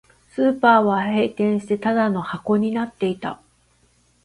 [0.29, 3.39] スーパーは閉店して、ただの箱になっていた